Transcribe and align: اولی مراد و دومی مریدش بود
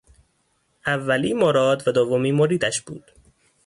اولی 0.87 1.33
مراد 1.33 1.87
و 1.87 1.91
دومی 1.91 2.31
مریدش 2.31 2.81
بود 2.81 3.11